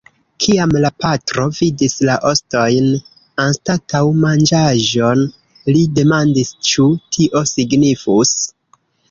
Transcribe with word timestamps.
Kiam 0.43 0.71
la 0.83 0.89
patro 1.03 1.43
vidis 1.57 1.93
la 2.09 2.15
ostojn 2.29 2.87
anstataŭ 3.43 4.01
manĝaĵon, 4.25 5.23
li 5.77 5.85
demandis 6.01 6.51
ĉu 6.71 6.89
tio 7.19 7.45
signifus. 7.53 8.35